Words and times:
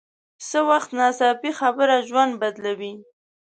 څه 0.47 0.59
وخت 0.69 0.89
ناڅاپي 0.99 1.51
خبره 1.59 1.95
ژوند 2.07 2.31
بدلوي 2.41 2.93